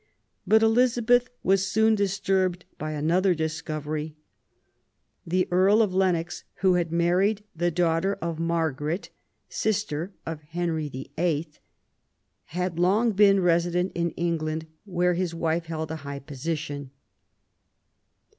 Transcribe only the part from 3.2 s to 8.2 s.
discovery. The Earl of Lennox, who had married the daughter